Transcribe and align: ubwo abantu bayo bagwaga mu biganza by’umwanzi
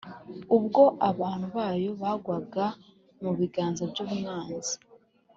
ubwo 0.57 0.83
abantu 1.09 1.45
bayo 1.57 1.89
bagwaga 2.01 2.65
mu 3.21 3.31
biganza 3.37 3.83
by’umwanzi 3.91 4.75